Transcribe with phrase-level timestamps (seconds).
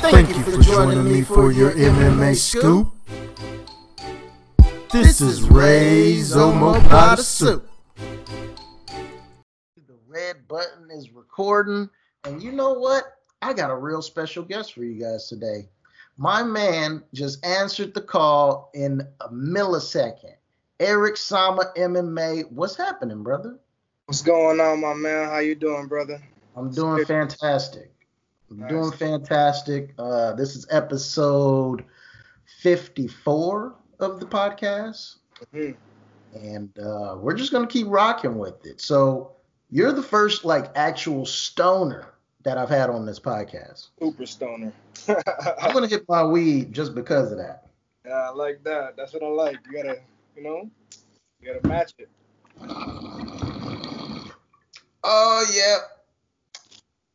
[0.00, 2.90] Thank you for joining me for your MMA scoop.
[4.90, 7.68] This is Ray's Omo Soup.
[7.96, 11.90] The red button is recording,
[12.24, 13.04] and you know what?
[13.42, 15.68] I got a real special guest for you guys today.
[16.16, 20.34] My man just answered the call in a millisecond.
[20.80, 22.50] Eric Sama MMA.
[22.50, 23.58] What's happening, brother?
[24.06, 25.28] What's going on, my man?
[25.28, 26.22] How you doing, brother?
[26.56, 27.92] I'm doing fantastic.
[28.50, 28.70] I'm nice.
[28.70, 29.94] doing fantastic.
[29.98, 31.84] Uh, this is episode
[32.58, 35.16] 54 of the podcast.
[35.54, 35.72] Mm-hmm.
[36.34, 38.80] And uh, we're just gonna keep rocking with it.
[38.80, 39.32] So
[39.70, 43.88] you're the first like actual stoner that I've had on this podcast.
[44.00, 44.72] Super stoner.
[45.08, 47.68] I'm gonna hit my weed just because of that.
[48.04, 48.96] Yeah, I like that.
[48.96, 49.58] That's what I like.
[49.66, 50.00] You gotta,
[50.36, 50.70] you know,
[51.40, 52.08] you gotta match it.
[55.02, 55.78] Oh yeah.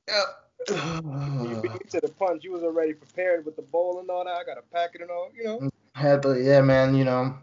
[0.07, 0.44] Yep.
[0.69, 2.43] You beat me to the punch.
[2.43, 4.31] You was already prepared with the bowl and all that.
[4.31, 5.69] I got to pack it and all, you know.
[5.93, 6.95] Had to, yeah, man.
[6.95, 7.35] You know,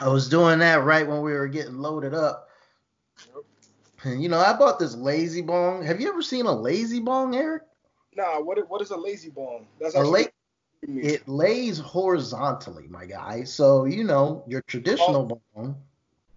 [0.00, 2.48] I was doing that right when we were getting loaded up.
[3.26, 3.44] Yep.
[4.04, 5.84] And you know, I bought this lazy bong.
[5.84, 7.62] Have you ever seen a lazy bong, Eric?
[8.16, 8.40] Nah.
[8.40, 9.66] What what is a lazy bong?
[9.80, 10.22] That's actually.
[10.22, 10.28] La-
[10.86, 13.44] it lays horizontally, my guy.
[13.44, 15.40] So you know your traditional oh.
[15.54, 15.76] bong.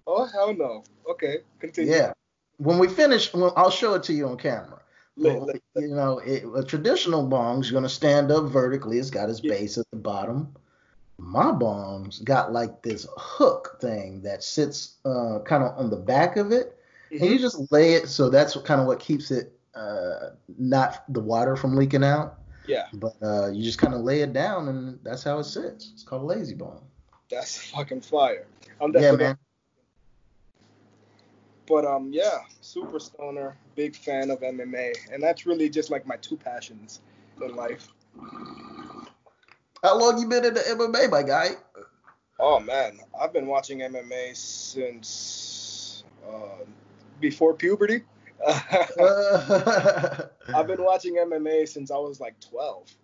[0.05, 0.83] Oh hell no.
[1.09, 1.91] Okay, continue.
[1.91, 2.13] Yeah.
[2.58, 4.80] When we finish, well, I'll show it to you on camera.
[5.17, 8.99] Well, you know, it, a traditional bong's gonna stand up vertically.
[8.99, 9.53] It's got its yeah.
[9.53, 10.53] base at the bottom.
[11.17, 16.38] My bong's got like this hook thing that sits uh, kind of on the back
[16.38, 16.77] of it,
[17.11, 17.23] mm-hmm.
[17.23, 18.07] and you just lay it.
[18.07, 22.35] So that's kind of what keeps it uh, not the water from leaking out.
[22.67, 22.88] Yeah.
[22.93, 25.91] But uh, you just kind of lay it down, and that's how it sits.
[25.93, 26.83] It's called a lazy bong.
[27.29, 28.45] That's fucking fire.
[28.79, 29.38] I'm yeah, man.
[31.67, 36.15] But um, yeah, super stoner, big fan of MMA, and that's really just like my
[36.17, 37.01] two passions
[37.41, 37.89] in life.
[39.83, 41.49] How long you been in the MMA, my guy?
[42.39, 46.63] Oh man, I've been watching MMA since uh,
[47.19, 48.03] before puberty.
[48.47, 48.88] I've
[50.67, 52.95] been watching MMA since I was like 12.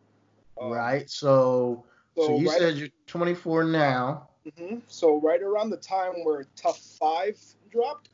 [0.62, 1.10] Um, right.
[1.10, 1.84] So,
[2.16, 4.30] so, so you right said you're 24 now.
[4.46, 4.80] Mm-hmm.
[4.88, 7.40] So right around the time where TUF Five
[7.72, 8.10] dropped,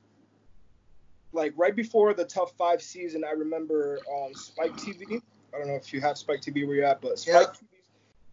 [1.31, 5.21] like right before the TUF Five season, I remember um, Spike TV.
[5.53, 7.55] I don't know if you have Spike TV where you're at, but Spike yep.
[7.55, 7.65] TV,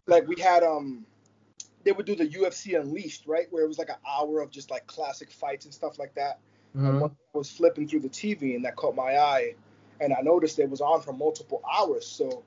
[0.07, 1.05] like we had um,
[1.85, 4.71] they would do the UFC Unleashed, right, where it was like an hour of just
[4.71, 6.39] like classic fights and stuff like that.
[6.77, 7.05] Mm-hmm.
[7.05, 7.09] I
[7.39, 9.55] was flipping through the TV and that caught my eye,
[10.01, 12.06] and I noticed it was on for multiple hours.
[12.06, 12.43] So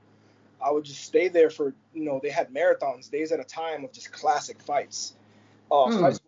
[0.63, 3.85] I would just stay there for you know they had marathons days at a time
[3.85, 5.15] of just classic fights.
[5.71, 6.01] Uh, mm.
[6.01, 6.19] fights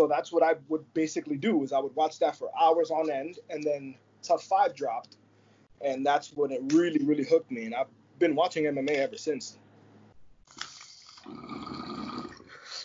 [0.00, 3.10] so that's what I would basically do is I would watch that for hours on
[3.10, 5.18] end, and then TUF Five dropped,
[5.82, 9.58] and that's when it really really hooked me, and I've been watching MMA ever since.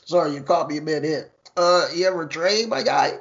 [0.03, 1.31] Sorry, you caught me a bit hit.
[1.55, 3.19] Uh, you ever train, my guy?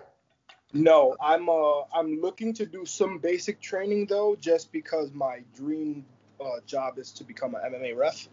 [0.73, 6.05] No, I'm uh I'm looking to do some basic training though, just because my dream
[6.41, 8.27] uh, job is to become an MMA ref.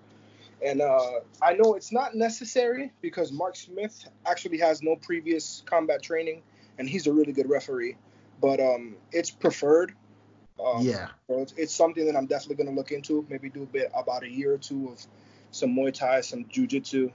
[0.63, 6.03] And uh, I know it's not necessary because Mark Smith actually has no previous combat
[6.03, 6.43] training,
[6.77, 7.97] and he's a really good referee.
[8.39, 9.93] But um, it's preferred.
[10.63, 11.09] Um, yeah.
[11.27, 13.25] So it's, it's, something that I'm definitely going to look into.
[13.29, 15.03] Maybe do a bit about a year or two of
[15.49, 17.11] some Muay Thai, some Jiu Jitsu,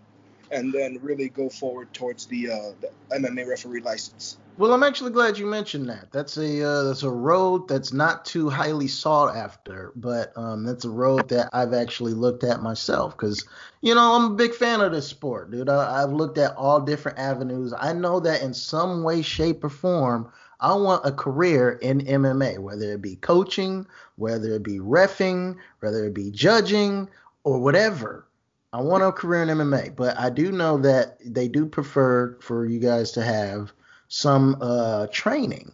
[0.50, 4.38] and then really go forward towards the, uh, the MMA referee license.
[4.58, 6.10] Well, I'm actually glad you mentioned that.
[6.12, 10.86] That's a uh, that's a road that's not too highly sought after, but um, that's
[10.86, 13.46] a road that I've actually looked at myself because
[13.82, 15.68] you know I'm a big fan of this sport, dude.
[15.68, 17.74] I, I've looked at all different avenues.
[17.78, 22.58] I know that in some way, shape, or form, I want a career in MMA,
[22.58, 23.86] whether it be coaching,
[24.16, 27.10] whether it be refing, whether it be judging,
[27.44, 28.26] or whatever.
[28.72, 32.64] I want a career in MMA, but I do know that they do prefer for
[32.64, 33.74] you guys to have
[34.08, 35.72] some uh, training.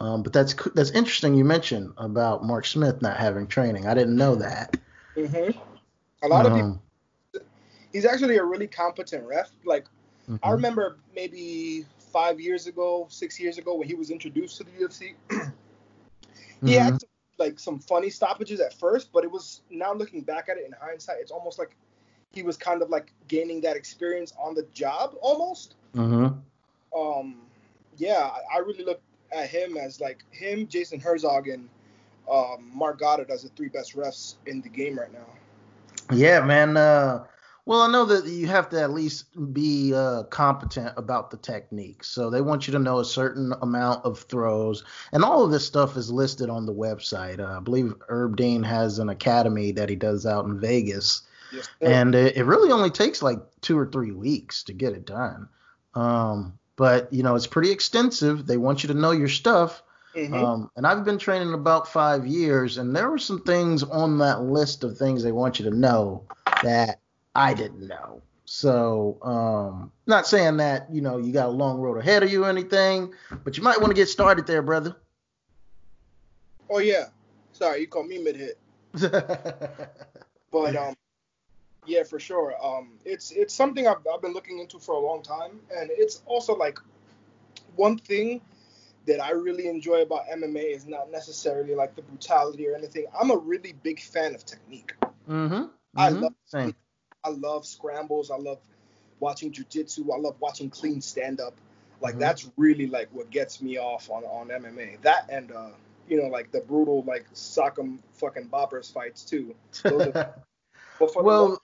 [0.00, 1.34] Um, but that's that's interesting.
[1.34, 3.86] You mentioned about Mark Smith not having training.
[3.86, 4.76] I didn't know that.
[5.16, 5.58] Mm-hmm.
[6.22, 7.46] A lot um, of people.
[7.92, 9.50] He's actually a really competent ref.
[9.64, 9.84] Like
[10.28, 10.36] mm-hmm.
[10.42, 14.70] I remember maybe five years ago, six years ago when he was introduced to the
[14.70, 15.14] UFC.
[15.30, 16.68] he mm-hmm.
[16.68, 16.98] had
[17.38, 20.74] like some funny stoppages at first, but it was now looking back at it in
[20.80, 21.74] hindsight, it's almost like
[22.32, 25.74] he was kind of like gaining that experience on the job almost.
[25.96, 26.38] Mm-hmm.
[26.98, 27.36] Um,
[28.00, 29.00] yeah, I really look
[29.32, 31.68] at him as like him, Jason Herzog, and
[32.30, 35.26] um, Marc Goddard as the three best refs in the game right now.
[36.12, 36.76] Yeah, man.
[36.76, 37.24] Uh,
[37.66, 42.02] well, I know that you have to at least be uh, competent about the technique.
[42.02, 44.82] So they want you to know a certain amount of throws,
[45.12, 47.38] and all of this stuff is listed on the website.
[47.38, 51.68] Uh, I believe Herb Dean has an academy that he does out in Vegas Yes,
[51.80, 55.48] and it, it really only takes like two or three weeks to get it done.
[55.94, 58.46] Um, but you know, it's pretty extensive.
[58.46, 59.82] They want you to know your stuff.
[60.16, 60.32] Mhm.
[60.32, 64.44] Um, and I've been training about five years, and there were some things on that
[64.44, 66.24] list of things they want you to know
[66.62, 67.00] that
[67.34, 68.22] I didn't know.
[68.46, 72.46] So, um, not saying that you know you got a long road ahead of you
[72.46, 73.12] or anything,
[73.44, 74.96] but you might want to get started there, brother.
[76.70, 77.08] oh yeah.
[77.52, 78.58] Sorry, you called me mid hit.
[80.52, 80.96] But um,
[81.86, 82.54] yeah, for sure.
[82.64, 86.22] Um, it's it's something I've, I've been looking into for a long time, and it's
[86.26, 86.78] also like
[87.76, 88.40] one thing
[89.06, 93.06] that I really enjoy about MMA is not necessarily like the brutality or anything.
[93.18, 94.94] I'm a really big fan of technique.
[95.28, 95.64] mm-hmm.
[95.96, 96.20] I Mhm.
[96.22, 96.74] love Same.
[97.24, 98.30] I love scrambles.
[98.30, 98.58] I love
[99.18, 100.12] watching jujitsu.
[100.14, 101.54] I love watching clean stand up.
[102.00, 102.20] Like Mhm.
[102.20, 105.00] that's really like what gets me off on on MMA.
[105.02, 105.70] That and uh,
[106.08, 109.54] you know, like the brutal like sock'em fucking boppers fights too.
[109.84, 110.34] Are-
[110.98, 111.62] But for Well-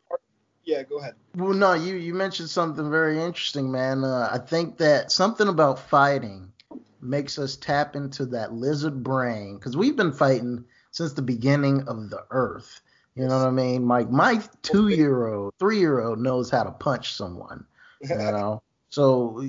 [0.66, 1.14] yeah, go ahead.
[1.36, 4.04] Well, no, you you mentioned something very interesting, man.
[4.04, 6.52] Uh, I think that something about fighting
[7.00, 12.10] makes us tap into that lizard brain because we've been fighting since the beginning of
[12.10, 12.80] the earth.
[13.14, 13.86] You know what I mean?
[13.86, 17.64] Like my two year old, three year old knows how to punch someone.
[18.02, 19.42] You know, so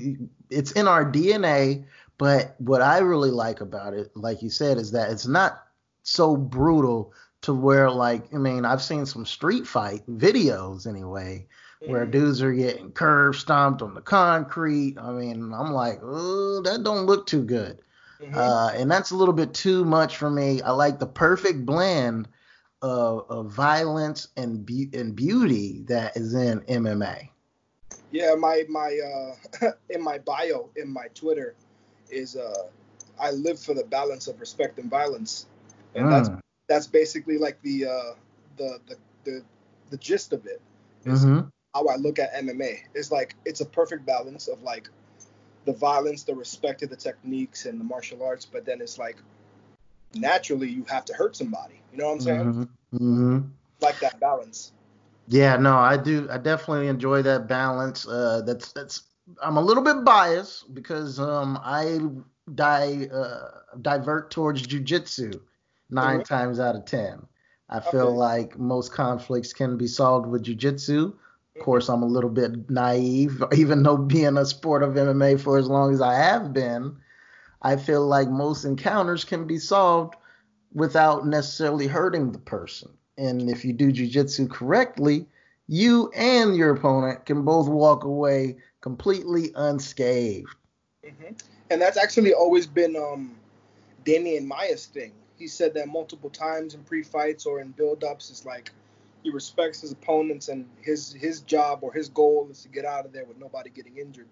[0.50, 1.86] it's in our DNA.
[2.20, 5.64] But what I really like about it, like you said, is that it's not
[6.04, 11.48] so brutal to where like I mean I've seen some street fight videos anyway
[11.86, 12.12] where Mhm.
[12.12, 14.98] dudes are getting curb stomped on the concrete.
[15.00, 17.80] I mean, I'm like, oh, that don't look too good.
[18.20, 18.36] Mhm.
[18.36, 20.62] Uh, and that's a little bit too much for me.
[20.62, 22.28] I like the perfect blend
[22.82, 27.30] of, of violence and be- and beauty that is in MMA.
[28.12, 29.00] Yeah, my my
[29.62, 31.56] uh in my bio in my Twitter
[32.10, 32.68] is uh
[33.20, 35.46] I live for the balance of respect and violence.
[35.96, 36.10] And Mm.
[36.12, 36.30] that's
[36.68, 38.14] basically like the uh
[38.58, 39.44] the the the,
[39.90, 40.62] the gist of it.
[41.06, 41.50] Is Mhm.
[41.74, 42.80] how I look at MMA.
[42.94, 44.90] It's like it's a perfect balance of like
[45.66, 49.18] the violence, the respect of the techniques and the martial arts, but then it's like
[50.14, 51.82] naturally you have to hurt somebody.
[51.92, 52.54] You know what I'm saying?
[52.54, 52.70] Mhm.
[52.94, 53.52] Mhm.
[53.82, 54.72] Like that balance.
[55.28, 56.28] Yeah, no, I do.
[56.32, 58.08] I definitely enjoy that balance.
[58.08, 59.04] Uh, that's that's.
[59.42, 62.00] I'm a little bit biased because um I
[62.56, 63.50] di uh,
[63.82, 65.42] divert towards jujitsu
[65.90, 66.26] 9 Mhm.
[66.26, 67.26] times out of ten.
[67.70, 71.14] I feel like most conflicts can be solved with jujitsu.
[71.14, 75.58] Of course, I'm a little bit naive, even though being a sport of MMA for
[75.58, 76.98] as long as I have been,
[77.62, 80.16] I feel like most encounters can be solved
[80.74, 82.92] without necessarily hurting the person.
[83.18, 85.28] And if you do jujitsu correctly,
[85.68, 90.50] you and your opponent can both walk away completely unscathed.
[91.04, 91.34] hmm
[91.70, 93.36] And that's actually always been um,
[94.08, 95.12] and Maia's thing.
[95.38, 98.30] He said that multiple times in pre-fights or in build-ups.
[98.30, 98.72] Is like
[99.24, 103.06] he respects his opponents, and his his job or his goal is to get out
[103.06, 104.28] of there with nobody getting injured.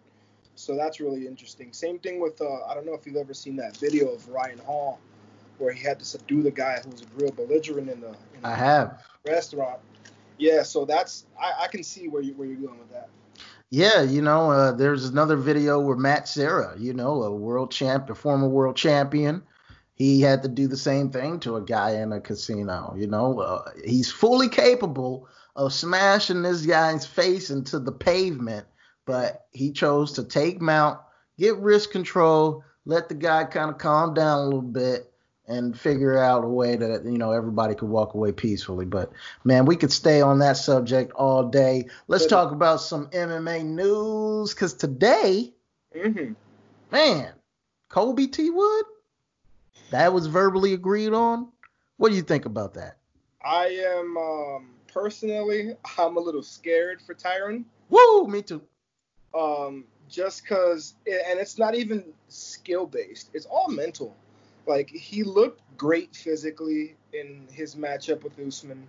[0.56, 1.74] So that's really interesting.
[1.74, 4.60] Same thing with uh, I don't know if you've ever seen that video of Ryan
[4.60, 5.00] Hall,
[5.58, 8.42] where he had to subdue the guy who was a real belligerent in the, in
[8.42, 9.02] the I have.
[9.26, 9.80] restaurant.
[10.38, 13.10] Yeah, so that's I, I can see where you where you're going with that.
[13.70, 18.10] Yeah, you know, uh, there's another video where Matt Serra, you know, a world champ,
[18.10, 19.42] a former world champion,
[19.96, 22.94] he had to do the same thing to a guy in a casino.
[22.98, 28.66] You know, uh, he's fully capable of smashing this guy's face into the pavement,
[29.06, 31.00] but he chose to take mount,
[31.40, 35.12] get wrist control, let the guy kind of calm down a little bit,
[35.48, 38.86] and figure out a way that you know everybody could walk away peacefully.
[38.86, 39.12] But
[39.44, 41.88] man, we could stay on that subject all day.
[42.08, 45.54] Let's talk about some MMA news because today,
[45.96, 46.34] Mm-hmm.
[46.92, 47.32] man,
[47.90, 48.86] Colby T Wood,
[49.92, 51.50] that was verbally agreed on.
[51.98, 52.98] What do you think about that?
[53.44, 57.66] I am um, personally, I'm a little scared for Tyron.
[57.90, 58.62] Woo, me too.
[59.34, 63.30] Um, just because, and it's not even skill based.
[63.34, 64.16] It's all mental.
[64.66, 68.88] Like he looked great physically in his matchup with Usman.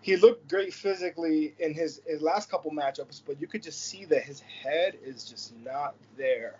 [0.00, 4.04] He looked great physically in his, his last couple matchups, but you could just see
[4.04, 6.54] that his head is just not there.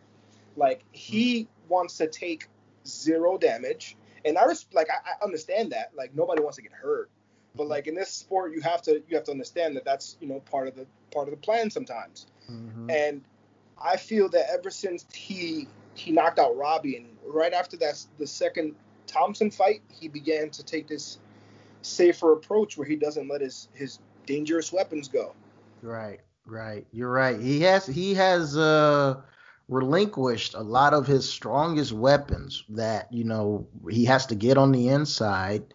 [0.57, 2.49] Like he wants to take
[2.87, 5.93] zero damage, and I res- like I, I understand that.
[5.97, 7.11] Like nobody wants to get hurt,
[7.55, 10.29] but like in this sport, you have to you have to understand that that's you
[10.29, 12.27] know part of the part of the plan sometimes.
[12.51, 12.91] Mhm.
[12.91, 13.23] And
[13.83, 18.27] I feel that ever since he he knocked out Robbie, and right after that the
[18.27, 18.75] second
[19.07, 21.19] Thompson fight, he began to take this
[21.83, 25.35] safer approach where he doesn't let his his dangerous weapons go.
[25.83, 26.87] Right, right.
[26.93, 27.41] You're right.
[27.41, 29.21] He has he has uh
[29.69, 34.73] relinquished a lot of his strongest weapons that, you know, he has to get on
[34.73, 35.75] the inside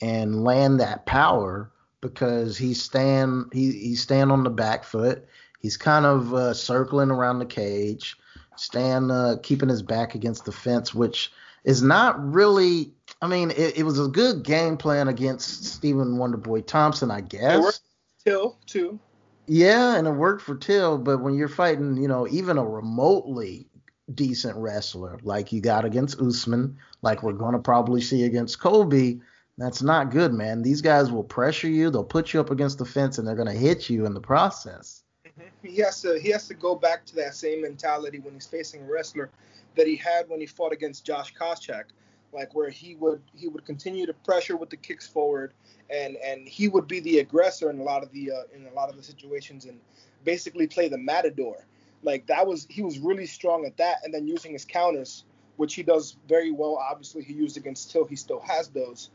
[0.00, 5.26] and land that power because he's stand he he's stand on the back foot.
[5.60, 8.16] He's kind of uh, circling around the cage,
[8.56, 11.32] stand uh, keeping his back against the fence, which
[11.64, 12.92] is not really.
[13.20, 17.80] I mean, it, it was a good game plan against Stephen Wonderboy Thompson, I guess.
[18.24, 19.00] Till too.
[19.48, 23.66] Yeah, and it worked for Till, but when you're fighting, you know, even a remotely
[24.14, 29.20] decent wrestler like you got against Usman, like we're going to probably see against Colby,
[29.56, 30.62] that's not good, man.
[30.62, 33.48] These guys will pressure you, they'll put you up against the fence, and they're going
[33.48, 35.02] to hit you in the process.
[35.26, 35.66] Mm-hmm.
[35.66, 38.82] He has to he has to go back to that same mentality when he's facing
[38.82, 39.30] a wrestler
[39.76, 41.84] that he had when he fought against Josh Koscheck,
[42.32, 45.52] like where he would he would continue to pressure with the kicks forward,
[45.90, 48.72] and and he would be the aggressor in a lot of the uh, in a
[48.72, 49.80] lot of the situations and
[50.24, 51.66] basically play the matador.
[52.02, 55.24] Like that was he was really strong at that, and then using his counters,
[55.56, 56.76] which he does very well.
[56.76, 58.04] Obviously, he used against Till.
[58.04, 59.10] He still has those.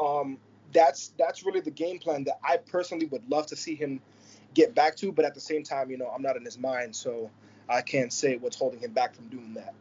[0.00, 0.38] Um,
[0.72, 4.00] that's that's really the game plan that I personally would love to see him
[4.54, 5.12] get back to.
[5.12, 7.30] But at the same time, you know, I'm not in his mind, so
[7.68, 9.74] I can't say what's holding him back from doing that.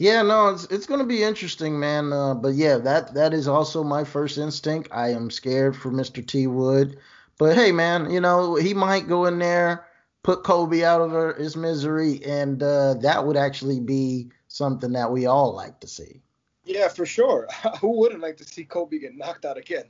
[0.00, 2.10] Yeah, no, it's it's gonna be interesting, man.
[2.10, 4.88] Uh, but yeah, that that is also my first instinct.
[4.90, 6.26] I am scared for Mr.
[6.26, 6.96] T Wood,
[7.36, 9.86] but hey, man, you know he might go in there,
[10.22, 15.26] put Colby out of his misery, and uh, that would actually be something that we
[15.26, 16.22] all like to see.
[16.64, 17.46] Yeah, for sure.
[17.82, 19.84] Who wouldn't like to see Colby get knocked out again?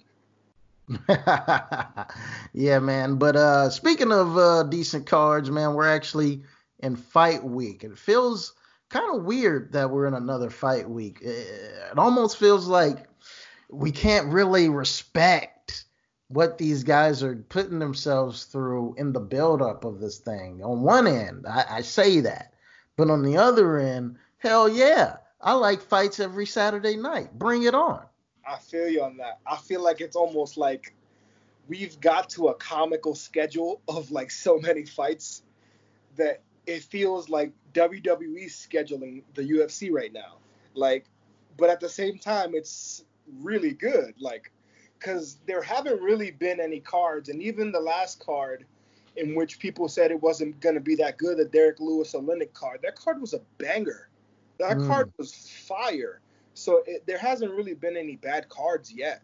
[2.53, 3.15] yeah, man.
[3.15, 6.43] But uh, speaking of uh, decent cards, man, we're actually
[6.81, 7.85] in fight week.
[7.85, 8.55] It feels
[8.91, 11.19] kind of weird that we're in another fight week.
[11.23, 13.07] It almost feels like
[13.71, 15.85] we can't really respect
[16.29, 20.63] what these guys are putting themselves through in the buildup of this thing.
[20.63, 22.53] On one end, I, I say that,
[22.97, 27.37] but on the other end, hell yeah, I like fights every Saturday night.
[27.39, 28.05] Bring it on.
[28.47, 29.39] I feel you on that.
[29.47, 30.95] I feel like it's almost like
[31.69, 35.43] we've got to a comical schedule of like so many fights
[36.17, 40.39] that it feels like WWE scheduling the UFC right now.
[40.75, 41.07] Like,
[41.57, 43.05] but at the same time, it's
[43.41, 44.15] really good.
[44.19, 44.53] Like,
[44.99, 48.65] because there haven't really been any cards, and even the last card
[49.17, 52.53] in which people said it wasn't going to be that good, the Derrick Lewis Oleinik
[52.53, 54.09] card, that card was a banger.
[54.59, 54.87] That mm.
[54.87, 56.21] card was fire.
[56.55, 59.23] So it, there hasn't really been any bad cards yet.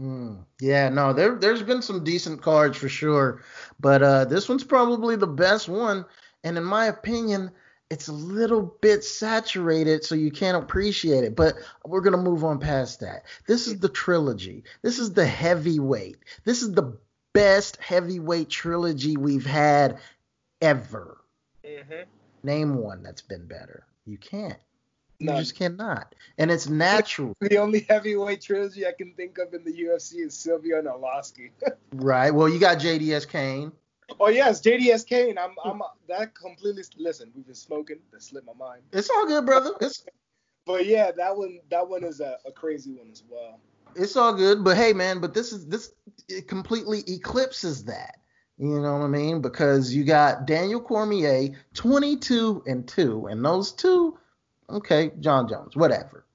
[0.00, 0.44] Mm.
[0.60, 3.42] Yeah, no, there there's been some decent cards for sure,
[3.78, 6.06] but uh, this one's probably the best one,
[6.44, 7.50] and in my opinion,
[7.92, 11.36] it's a little bit saturated, so you can't appreciate it.
[11.36, 13.24] But we're gonna move on past that.
[13.46, 14.64] This is the trilogy.
[14.80, 16.16] This is the heavyweight.
[16.46, 16.96] This is the
[17.34, 19.98] best heavyweight trilogy we've had
[20.62, 21.18] ever.
[21.62, 22.08] Mm-hmm.
[22.42, 23.84] Name one that's been better.
[24.06, 24.58] You can't.
[25.18, 25.38] You None.
[25.40, 26.14] just cannot.
[26.38, 27.36] And it's natural.
[27.40, 31.50] The only heavyweight trilogy I can think of in the UFC is Sylvia and Arlovsky.
[31.92, 32.30] right.
[32.30, 33.72] Well, you got JDS Cain.
[34.20, 35.38] Oh yes, JDS Cain.
[35.38, 36.82] I'm I'm that completely.
[36.98, 37.98] Listen, we've been smoking.
[38.12, 38.82] That slipped my mind.
[38.92, 39.72] It's all good, brother.
[39.80, 40.04] It's.
[40.66, 43.58] but yeah, that one that one is a, a crazy one as well.
[43.94, 45.92] It's all good, but hey, man, but this is this
[46.28, 48.18] it completely eclipses that.
[48.58, 49.40] You know what I mean?
[49.40, 54.18] Because you got Daniel Cormier, 22 and 2, and those two,
[54.70, 56.26] okay, Jon Jones, whatever.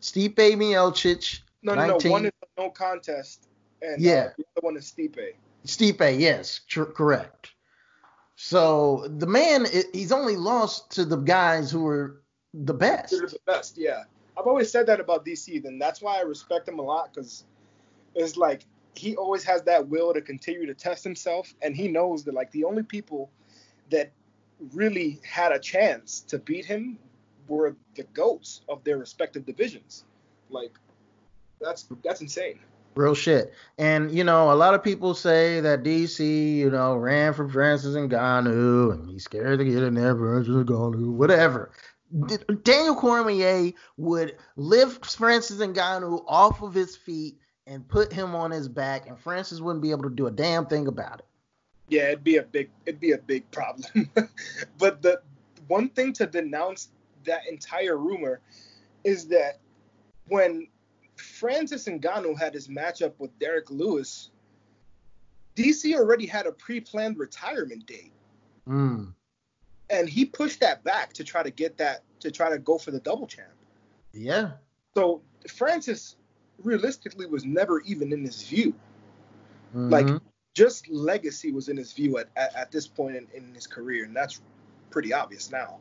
[0.00, 2.08] Stipe Miocic, no, no, 19.
[2.08, 3.48] no, one is no contest,
[3.82, 5.34] and uh, yeah, uh, the other one is Stipe.
[5.66, 7.52] Stipe, yes, tr- correct.
[8.36, 12.20] So the man, he's only lost to the guys who are
[12.52, 13.12] the best.
[13.12, 14.04] They're the best, yeah.
[14.36, 17.44] I've always said that about DC, and that's why I respect him a lot because
[18.14, 22.24] it's like he always has that will to continue to test himself, and he knows
[22.24, 23.30] that like the only people
[23.90, 24.12] that
[24.72, 26.98] really had a chance to beat him
[27.48, 30.04] were the goats of their respective divisions.
[30.50, 30.72] Like
[31.60, 32.60] that's that's insane.
[32.94, 33.52] Real shit.
[33.78, 37.94] And you know, a lot of people say that DC, you know, ran from Francis
[37.94, 41.70] and Ngannou and he's scared to get in there, Francis Ngannou, whatever.
[42.62, 48.50] Daniel Cormier would lift Francis and Ngannou off of his feet and put him on
[48.50, 51.26] his back, and Francis wouldn't be able to do a damn thing about it.
[51.88, 54.10] Yeah, it'd be a big it'd be a big problem.
[54.78, 55.20] but the
[55.66, 56.88] one thing to denounce
[57.24, 58.40] that entire rumor
[59.02, 59.58] is that
[60.28, 60.68] when
[61.34, 64.30] Francis Ngannou had his matchup with Derrick Lewis,
[65.56, 68.12] DC already had a pre-planned retirement date.
[68.68, 69.12] Mm.
[69.90, 72.90] And he pushed that back to try to get that to try to go for
[72.92, 73.48] the double champ.
[74.12, 74.52] Yeah.
[74.94, 76.16] So Francis
[76.62, 78.72] realistically was never even in his view.
[79.70, 79.90] Mm-hmm.
[79.90, 80.22] Like
[80.54, 84.04] just legacy was in his view at, at, at this point in, in his career,
[84.04, 84.40] and that's
[84.90, 85.80] pretty obvious now.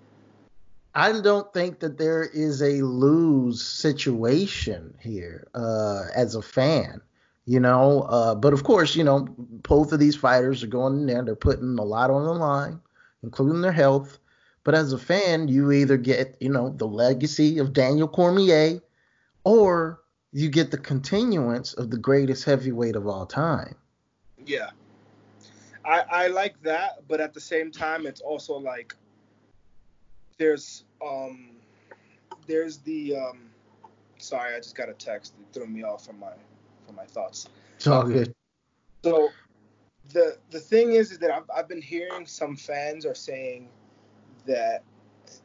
[0.96, 7.02] I don't think that there is a lose situation here uh, as a fan.
[7.46, 11.06] You know, uh, but of course, you know, both of these fighters are going in
[11.08, 11.24] there.
[11.24, 12.80] They're putting a lot on the line,
[13.22, 14.18] including their health.
[14.64, 18.80] But as a fan, you either get, you know, the legacy of Daniel Cormier,
[19.44, 20.00] or
[20.32, 23.76] you get the continuance of the greatest heavyweight of all time.
[24.46, 24.70] Yeah.
[25.84, 28.96] I, I like that, but at the same time, it's also like
[30.38, 31.52] there's um
[32.48, 33.50] there's the um
[34.18, 36.34] sorry, I just got a text that threw me off from my
[36.86, 37.48] from my thoughts.
[37.76, 38.34] It's all good.
[39.04, 39.30] So
[40.14, 43.68] the the thing is is that I've, I've been hearing some fans are saying
[44.46, 44.84] that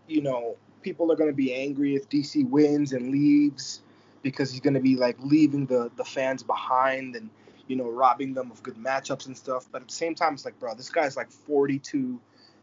[0.07, 3.83] you know people are going to be angry if DC wins and leaves
[4.23, 7.30] because he's going to be like leaving the the fans behind and
[7.66, 9.66] you know robbing them of good matchups and stuff.
[9.71, 12.21] But at the same time, it's like, bro, this guy's like 42.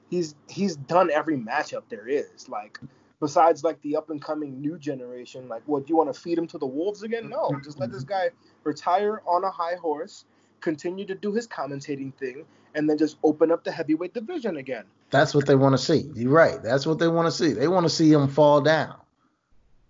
[0.09, 2.47] He's he's done every matchup there is.
[2.49, 2.79] Like
[3.19, 6.37] besides like the up and coming new generation, like what do you want to feed
[6.37, 7.29] him to the wolves again?
[7.29, 8.29] No, just let this guy
[8.63, 10.25] retire on a high horse,
[10.61, 12.45] continue to do his commentating thing,
[12.75, 14.85] and then just open up the heavyweight division again.
[15.09, 16.09] That's what they want to see.
[16.13, 16.61] You're right.
[16.61, 17.53] That's what they want to see.
[17.53, 18.95] They want to see him fall down.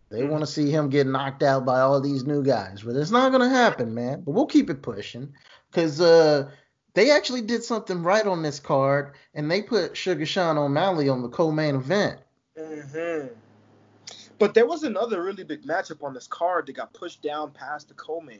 [0.09, 3.11] They want to see him get knocked out by all these new guys, but it's
[3.11, 4.21] not gonna happen, man.
[4.21, 5.33] But we'll keep it pushing,
[5.71, 6.49] cause uh,
[6.95, 11.21] they actually did something right on this card, and they put Sugar Sean O'Malley on
[11.21, 12.19] the co-main event.
[12.57, 13.27] Mm-hmm.
[14.39, 17.89] But there was another really big matchup on this card that got pushed down past
[17.89, 18.39] the co-main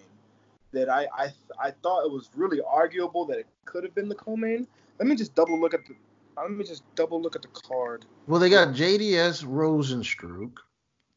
[0.72, 1.28] that I I,
[1.60, 4.68] I thought it was really arguable that it could have been the co-main.
[5.00, 5.96] Let me just double look at the
[6.38, 8.06] let me just double look at the card.
[8.28, 10.58] Well, they got JDS Rozenstruik.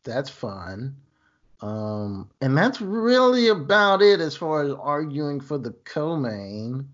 [0.04, 0.96] That's fun.
[1.60, 6.88] Um, and that's really about it as far as arguing for the co-main.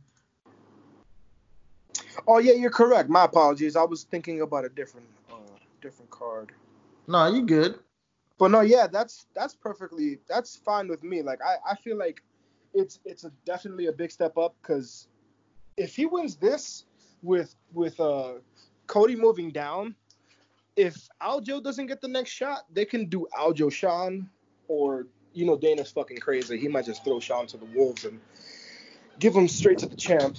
[2.26, 3.08] Oh yeah, you're correct.
[3.08, 3.76] My apologies.
[3.76, 5.34] I was thinking about a different uh,
[5.80, 6.52] different card.
[7.06, 7.78] No, you good.
[8.38, 11.22] But no, yeah, that's that's perfectly that's fine with me.
[11.22, 12.22] Like I, I feel like
[12.72, 15.08] it's it's a, definitely a big step up because
[15.76, 16.84] if he wins this
[17.22, 18.34] with with uh
[18.86, 19.94] Cody moving down,
[20.76, 24.28] if Aljo doesn't get the next shot, they can do Aljo Sean
[24.68, 26.58] or you know Dana's fucking crazy.
[26.58, 28.20] He might just throw Sean to the wolves and
[29.18, 30.38] give him straight to the champ.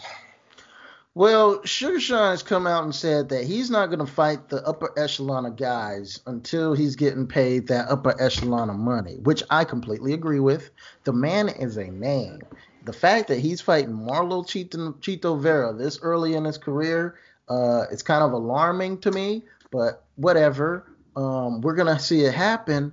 [1.18, 4.62] Well, Sugar Sean has come out and said that he's not going to fight the
[4.68, 9.64] upper echelon of guys until he's getting paid that upper echelon of money, which I
[9.64, 10.72] completely agree with.
[11.06, 12.42] The man is a name.
[12.84, 17.16] The fact that he's fighting Marlo Chito, Chito Vera this early in his career,
[17.48, 20.86] uh, it's kind of alarming to me, but whatever.
[21.16, 22.92] Um, we're going to see it happen.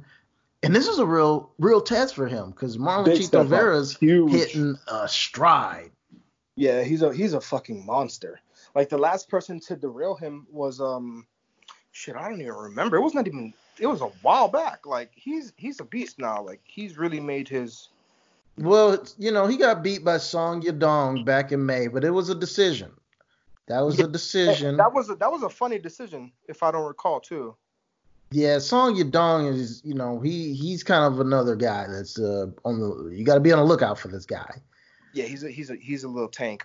[0.63, 3.49] And this is a real, real test for him because Marlon Big Chito up.
[3.49, 5.91] Vera's hitting a stride.
[6.57, 8.41] Yeah, he's a he's a fucking monster.
[8.75, 11.27] Like the last person to derail him was um
[11.93, 12.97] shit, I don't even remember.
[12.97, 14.87] It was not even it was a while back.
[14.87, 16.43] Like he's he's a beast now.
[16.43, 17.89] Like he's really made his
[18.59, 22.29] Well, you know, he got beat by Song Yadong back in May, but it was
[22.29, 22.93] a decision.
[23.69, 24.77] That was a decision.
[24.77, 27.57] that was a that was a funny decision, if I don't recall too.
[28.31, 32.81] Yeah, Song Yadong is, you know, he he's kind of another guy that's uh on
[32.81, 34.61] the you got to be on the lookout for this guy.
[35.13, 36.65] Yeah, he's a he's a he's a little tank.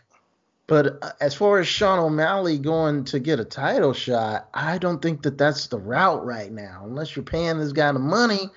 [0.68, 5.02] But uh, as far as Sean O'Malley going to get a title shot, I don't
[5.02, 8.50] think that that's the route right now, unless you're paying this guy the money,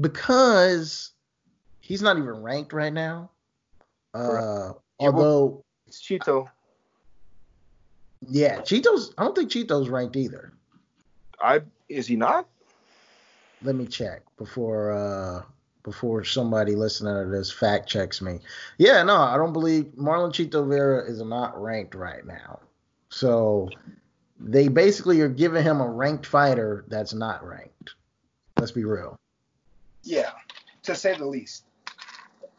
[0.00, 1.12] because
[1.80, 3.30] he's not even ranked right now.
[4.14, 6.48] Uh, Yeah, well- although, It's Chito.
[8.28, 9.12] yeah, Chito's.
[9.18, 10.52] I don't think Chito's ranked either.
[11.40, 12.46] I is he not?
[13.62, 15.42] Let me check before uh
[15.86, 18.40] before somebody listening to this fact checks me.
[18.76, 22.58] Yeah, no, I don't believe Marlon Chito Vera is not ranked right now.
[23.08, 23.70] So
[24.40, 27.94] they basically are giving him a ranked fighter that's not ranked.
[28.58, 29.16] Let's be real.
[30.02, 30.32] Yeah,
[30.82, 31.64] to say the least.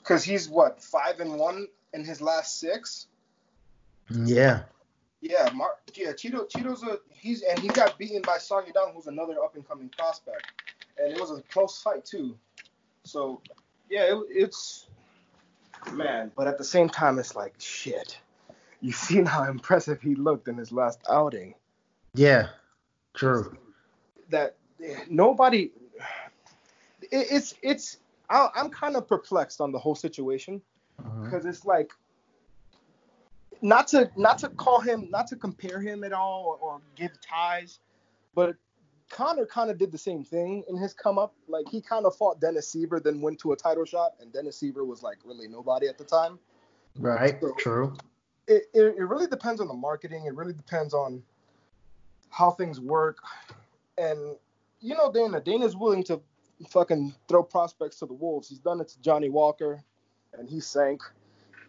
[0.03, 3.07] Cause he's what five and one in his last six.
[4.09, 4.61] Yeah.
[5.19, 9.07] Yeah, Mar- yeah, Chito, Chito's a he's and he got beaten by Song Yadong, who's
[9.07, 10.45] another up and coming prospect,
[10.97, 12.37] and it was a close fight too.
[13.07, 13.41] So,
[13.89, 14.87] yeah, it, it's
[15.93, 18.19] man, but at the same time, it's like shit.
[18.81, 21.55] You've seen how impressive he looked in his last outing.
[22.13, 22.49] Yeah.
[23.13, 23.57] True.
[24.29, 24.55] That
[25.09, 25.71] nobody.
[27.01, 27.97] It, it's it's
[28.29, 30.61] I, I'm kind of perplexed on the whole situation.
[30.99, 31.25] Uh-huh.
[31.25, 31.91] because it's like
[33.61, 37.11] not to not to call him not to compare him at all or, or give
[37.21, 37.79] ties,
[38.33, 38.55] but
[39.09, 41.33] Conor kind of did the same thing in his come up.
[41.47, 44.61] Like he kind of fought Dennis Siver, then went to a title shot, and Dennis
[44.61, 46.39] Siver was like really nobody at the time.
[46.97, 47.39] Right.
[47.57, 47.95] True.
[48.47, 50.25] It, it it really depends on the marketing.
[50.25, 51.23] It really depends on
[52.29, 53.19] how things work,
[53.97, 54.35] and
[54.81, 56.21] you know Dana Dana's willing to
[56.69, 58.49] fucking throw prospects to the wolves.
[58.49, 59.83] He's done it to Johnny Walker,
[60.33, 61.01] and he sank.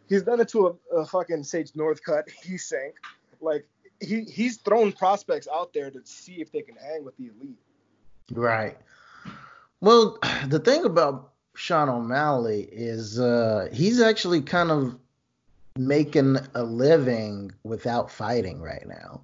[0.09, 2.25] He's done it to a, a fucking Sage Northcutt.
[2.43, 2.95] He sank.
[3.41, 3.67] Like
[4.01, 7.59] he he's thrown prospects out there to see if they can hang with the elite.
[8.33, 8.77] Right.
[9.81, 14.99] Well, the thing about Sean O'Malley is uh, he's actually kind of
[15.77, 19.23] making a living without fighting right now.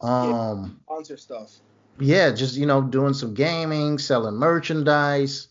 [0.00, 1.56] Um, yeah, sponsor stuff.
[2.00, 5.48] Yeah, just you know, doing some gaming, selling merchandise,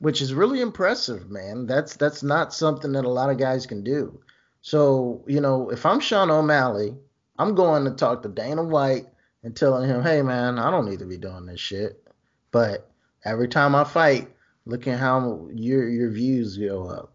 [0.00, 1.66] which is really impressive, man.
[1.66, 4.20] That's that's not something that a lot of guys can do.
[4.60, 6.96] So, you know, if I'm Sean O'Malley,
[7.38, 9.06] I'm going to talk to Dana White
[9.42, 12.02] and telling him, hey man, I don't need to be doing this shit.
[12.50, 12.90] But
[13.24, 14.28] every time I fight,
[14.66, 17.12] look at how your your views go up.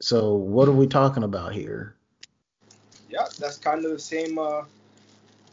[0.00, 1.96] So what are we talking about here?
[3.08, 4.64] Yeah, that's kind of the same uh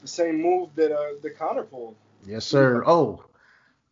[0.01, 1.95] the same move that uh the Conor pulled.
[2.25, 2.83] Yes, sir.
[2.85, 3.25] Oh,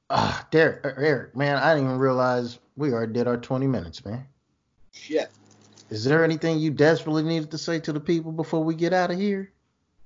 [0.09, 4.03] uh, Derek, er, Eric, man, I didn't even realize we already did our 20 minutes,
[4.05, 4.25] man.
[4.91, 5.29] Shit.
[5.89, 9.11] Is there anything you desperately needed to say to the people before we get out
[9.11, 9.51] of here?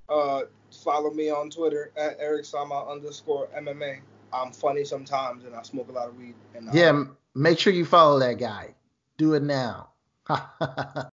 [0.08, 0.42] Uh,
[0.84, 4.00] follow me on Twitter at Eric Sama underscore MMA.
[4.32, 6.34] I'm funny sometimes and I smoke a lot of weed.
[6.54, 8.74] And yeah, make sure you follow that guy.
[9.16, 9.90] Do it now.